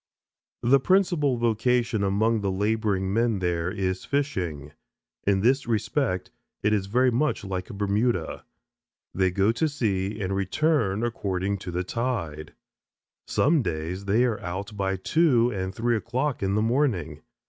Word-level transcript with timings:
The 0.63 0.79
principal 0.79 1.37
vocation 1.37 2.03
among 2.03 2.41
the 2.41 2.49
laboring 2.51 3.13
men 3.13 3.37
there 3.37 3.69
is 3.69 4.03
fishing. 4.03 4.71
In 5.27 5.41
this 5.41 5.67
respect 5.67 6.31
it 6.63 6.73
is 6.73 6.87
very 6.87 7.11
much 7.11 7.43
like 7.43 7.67
Bermuda. 7.67 8.43
They 9.13 9.29
go 9.29 9.51
to 9.51 9.69
sea 9.69 10.19
and 10.19 10.35
return 10.35 11.03
according 11.03 11.59
to 11.59 11.69
the 11.71 11.83
tide. 11.83 12.55
Some 13.27 13.61
days 13.61 14.05
they 14.05 14.23
are 14.25 14.39
out 14.41 14.75
by 14.75 14.95
two 14.95 15.51
and 15.51 15.71
three 15.75 15.95
o'clock 15.97 16.41
in 16.41 16.55
the 16.55 16.63
morning. 16.63 17.21